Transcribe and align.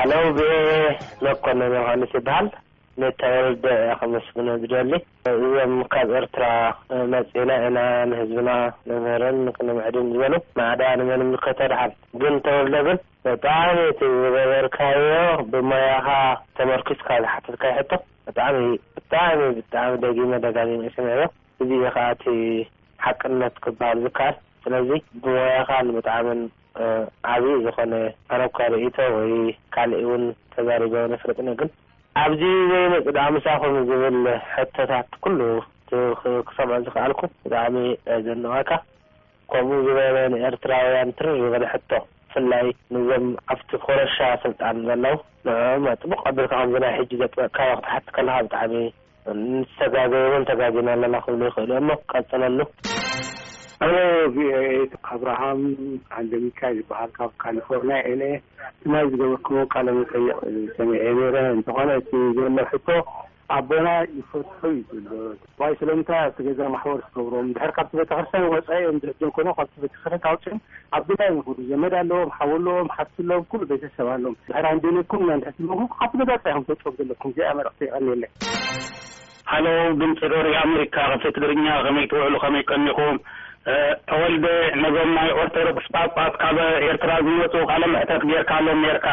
ኣለው 0.00 0.24
ብኤ 0.36 0.52
መኮነኮኑ 1.24 2.00
ይበሃል 2.14 2.46
ንተወርደ 3.00 3.66
ከመስግኖ 4.00 4.48
ዝደሊ 4.64 4.92
እዞም 5.32 5.74
ካብ 5.94 6.12
ኤርትራ 6.20 6.44
መፂእና 7.14 7.50
ኢና 7.68 7.80
ንህዝብና 8.12 8.50
ንምህርን 8.90 9.40
ክንምዕድን 9.58 10.06
ዝበሉ 10.14 10.34
ማዕዳ 10.60 10.82
ን 11.00 11.08
መንምልከቶ 11.10 11.60
ድሓል 11.72 11.92
ግን 12.22 12.36
ተወሎግን 12.46 13.00
ብጣዕሚ 13.28 13.76
እቲ 13.90 14.00
ዝገበርካዮ 14.24 15.00
ብመያኻ 15.54 16.06
ተመርኪስካ 16.58 17.08
ዝሓተትካ 17.24 17.64
ይሕቶ 17.72 17.92
ብጣዕሚ 18.28 18.62
ብጣዕሚ 18.98 19.40
ብጣዕሚ 19.58 19.92
ደጊ 20.06 20.18
መደጋሚምእስምዐዮ 20.34 21.22
እዙኢ 21.64 21.84
ከዓ 21.96 22.06
እቲ 22.16 22.24
ሓቅነት 23.04 23.54
ክበሃል 23.64 23.98
ዝከኣል 24.06 24.34
ስለዚ 24.64 24.88
ብወያኻን 25.22 25.86
ብጣዕሚ 25.96 26.28
ዓብዪ 27.32 27.52
ዝኮነ 27.66 27.94
ኣነካ 28.34 28.58
ርእቶ 28.72 28.96
ወይ 29.16 29.32
ካሊእ 29.74 30.02
እውን 30.04 30.24
ተዛሪበዊነፍርጥን 30.54 31.48
ግን 31.60 31.70
ኣብዚ 32.22 32.42
ዘይመፅእ 32.70 33.10
ድ 33.16 33.24
ምሳኹም 33.36 33.76
ዝብል 33.88 34.18
ሕቶታት 34.54 35.10
ኩሉ 35.24 35.40
ክሰምዖ 36.48 36.74
ዝኽኣልኩም 36.86 37.32
ብጣዕሚ 37.44 37.76
ዘንቀካ 38.28 38.70
ከምኡ 39.52 39.78
ዝበለ 39.86 40.16
ንኤርትራውያን 40.34 41.14
ትርርበ 41.18 41.54
ንሕቶ 41.64 41.90
ብፍላይ 42.32 42.66
ንዞም 42.94 43.26
ኣብቲ 43.52 43.70
ኩረሻ 43.86 44.18
ስልጣን 44.44 44.76
ዘለዉ 44.88 45.16
ንጥቡቅ 45.86 46.20
ቀቢልካ 46.26 46.52
ከምዘናይ 46.62 46.94
ሕጂ 46.98 47.10
ዘጥበቅካቢ 47.22 47.72
ክትሓት 47.86 48.06
ከልካ 48.16 48.36
ብጣዕሚ 48.46 48.74
ንስተጋገቢዎን 49.38 50.44
ተጋገና 50.50 50.88
ኣለና 50.96 51.16
ክብሉ 51.24 51.42
ይኽእል 51.48 51.70
እዮሞ 51.76 51.90
ቀፅለሉ 52.12 52.58
ኣ 53.84 53.88
ቪኦኤ 54.36 54.70
ኣብራሃም 55.14 55.60
ኣንደሚካይ 56.18 56.72
ዝበሃል 56.78 57.10
ካብ 57.18 57.30
ካሊፎርኒያ 57.42 57.98
ንአ 58.20 58.32
ድማይ 58.82 59.04
ዝገብርኩም 59.10 59.68
ካልም 59.72 59.98
ቀይቅ 60.12 60.38
ሰኤ 60.76 61.04
ረ 61.34 61.36
እንትኾነ 61.56 61.88
እ 62.00 62.18
ዘሎ 62.36 62.48
ሕቶ 62.72 62.88
ኣቦና 63.56 63.88
ይፈትሑ 64.16 64.60
እዩ 64.74 64.82
ዘሎ 65.06 65.30
ዋይ 65.60 65.72
ስለምንታይ 65.78 66.20
ኣብቲ 66.26 66.38
ገዛ 66.48 66.60
ማሕበር 66.74 67.00
ትገብሮም 67.06 67.46
ድሕር 67.56 67.70
ካብቲ 67.76 67.92
ቤተክርስተ 68.00 68.34
ወፃዮም 68.52 68.98
ዝሕ 69.20 69.28
ኮኖ 69.36 69.48
ካ 69.58 69.66
ቤተክርስተ 69.84 70.26
ኣውፅዮም 70.32 70.58
ኣብላይ 70.98 71.30
ንክሉ 71.38 71.56
ዘመድ 71.70 71.94
ኣለዎም 72.02 72.30
ሓውለዎም 72.36 72.90
ሓትለዎም 72.96 73.44
ኩሉ 73.52 73.62
ቤተሰብ 73.72 74.06
ኣሎዎም 74.16 74.36
ድሕራንደኩም 74.50 75.24
እና 75.38 75.54
ድ 75.58 75.80
ካብቲፃ 75.96 76.54
ዘለኩም 76.98 77.32
እዚኣ 77.32 77.50
መርክቲ 77.60 77.80
ይኸኒለ 77.88 78.24
ሃለው 79.52 79.78
ድምፂ 80.00 80.18
ዶሪ 80.32 80.48
ኣምሪካ 80.64 80.96
ክፍተ 81.10 81.24
ትድርኛ 81.36 81.66
ከመይ 81.84 82.04
ትውዕሉ 82.10 82.34
ከመይ 82.44 82.62
ቀኒኹም 82.70 83.16
ተወልደ 84.10 84.46
ነጎም 84.82 85.10
ናይ 85.16 85.30
ኦርቶዶክስ 85.40 85.86
ፓፓት 85.94 86.34
ካብ 86.42 86.58
ኤርትራ 86.90 87.10
ዝወፁኡ 87.26 87.62
ካል 87.70 87.82
ምሕተት 87.92 88.22
ጌርካ 88.30 88.50
ኣሎም 88.58 88.80
ኔርካ 88.84 89.06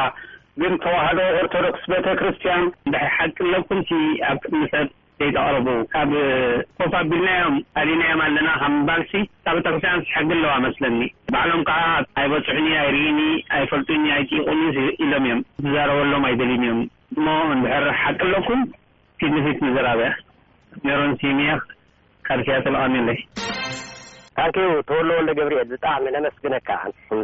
ግን 0.62 0.74
ተዋህዶ 0.84 1.20
ኦርቶዶክስ 1.40 1.82
ቤተክርስቲያን 1.94 2.62
እንድ 2.86 2.96
ሓቂ 3.16 3.38
ኣለኩም 3.48 3.80
ኣብ 4.30 4.44
ምሰት 4.60 4.90
ዘይተቀርቡ 5.22 5.68
ካብ 5.94 6.12
ኮፋ 6.80 6.94
ኣቢልናዮም 7.04 7.56
ኣዲናዮም 7.82 8.20
ኣለና 8.26 8.50
ካብ 8.62 8.72
ምባልሲ 8.80 9.14
ካበተክርስትያን 9.48 10.04
ሓጊ 10.14 10.30
ኣለዋ 10.38 10.54
መስለኒ 10.68 11.00
ባዕሎም 11.36 11.64
ከዓ 11.72 11.82
ኣይበፁሑኒ 12.24 12.68
ኣይርኢኒ 12.84 13.22
ኣይፈልጡኒ 13.58 14.06
ኣይጥኢቁን 14.18 14.62
ዩ 14.78 14.88
ኢሎም 15.06 15.26
እዮም 15.30 15.42
ትዛረበሎም 15.66 16.26
ኣይደልም 16.30 16.58
እዮም 16.66 16.80
እሞ 17.18 17.28
እንድሕር 17.58 17.88
ሓቂ 18.04 18.20
ኣለኩም 18.30 18.64
ፊንፊት 19.22 19.60
ንዘረብያ 19.68 20.10
ሜሮም 20.86 21.14
ስምያ 21.24 21.52
ካልክያ 22.30 22.56
ተለቀሚ 22.66 22.96
ኣለ 23.04 23.10
ታንኪ 24.38 24.58
ተወሎወሎ 24.90 25.30
ግብርኤል 25.38 25.70
ብጣዕሚ 25.72 26.08
ነመስግነካ 26.16 26.70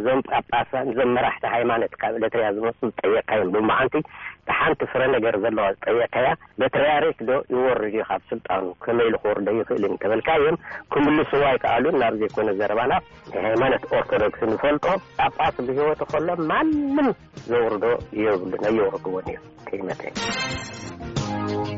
ዞም 0.04 0.20
ጳ 0.28 0.38
ዞም 0.96 1.10
መራሕቲ 1.16 1.44
ሃይማኖት 1.52 1.92
ካብ 2.00 2.14
ኤሌትርያ 2.18 2.46
ዝመፁ 2.56 2.78
ዝጠየቅካ 2.90 3.30
እዮም 3.40 3.50
ብማዓንቲ 3.56 3.94
ብሓንቲ 4.48 4.80
ፍረ 4.92 5.02
ነገር 5.14 5.34
ዘለዋ 5.44 5.66
ዝጠየቅከያ 5.74 6.30
ቤትርያ 6.62 6.90
ሬክ 7.04 7.20
ዶ 7.28 7.36
ይወርድ 7.54 7.84
እዩ 7.90 8.00
ካብ 8.08 8.22
ስልጣኑ 8.32 8.64
ከመኢሉ 8.86 9.14
ክወርዶ 9.22 9.48
ይኽእል 9.60 9.84
እተበልካ 9.90 10.28
እዮም 10.40 10.58
ክምሉ 10.94 11.18
ሰዋ 11.34 11.42
ኣይከኣሉን 11.52 11.98
ናብ 12.04 12.16
ዘይኮነ 12.22 12.48
ዘረባና 12.62 12.92
ሃይማኖት 13.46 13.86
ኦርቶዶክስ 14.00 14.42
ንፈልጦ 14.54 14.86
ኣጳስ 15.28 15.56
ብሂወቱ 15.68 16.02
ከሎ 16.14 16.28
ማንም 16.50 17.10
ዘውርዶ 17.52 17.86
የብሉን 18.24 18.76
የወርድዎን 18.80 19.30
እዮም 19.76 19.88
ከይተ 20.02 21.73